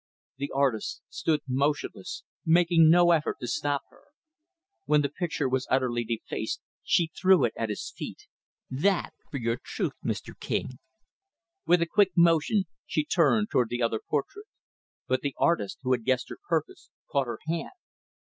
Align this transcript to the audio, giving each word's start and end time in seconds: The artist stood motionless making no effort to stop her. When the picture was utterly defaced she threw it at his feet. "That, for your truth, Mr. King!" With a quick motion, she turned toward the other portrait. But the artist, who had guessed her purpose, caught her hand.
The 0.37 0.51
artist 0.55 1.03
stood 1.09 1.41
motionless 1.47 2.23
making 2.43 2.89
no 2.89 3.11
effort 3.11 3.37
to 3.39 3.45
stop 3.45 3.83
her. 3.91 4.05
When 4.85 5.03
the 5.03 5.09
picture 5.09 5.47
was 5.47 5.67
utterly 5.69 6.03
defaced 6.03 6.59
she 6.81 7.11
threw 7.15 7.43
it 7.45 7.53
at 7.55 7.69
his 7.69 7.93
feet. 7.95 8.25
"That, 8.71 9.13
for 9.29 9.37
your 9.37 9.59
truth, 9.63 9.93
Mr. 10.03 10.31
King!" 10.39 10.79
With 11.67 11.83
a 11.83 11.93
quick 11.93 12.13
motion, 12.15 12.63
she 12.87 13.05
turned 13.05 13.51
toward 13.51 13.69
the 13.69 13.83
other 13.83 13.99
portrait. 14.09 14.47
But 15.07 15.21
the 15.21 15.35
artist, 15.37 15.77
who 15.83 15.91
had 15.91 16.03
guessed 16.03 16.29
her 16.29 16.39
purpose, 16.49 16.89
caught 17.11 17.27
her 17.27 17.37
hand. 17.47 17.69